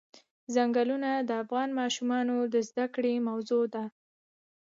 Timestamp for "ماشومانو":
1.79-2.35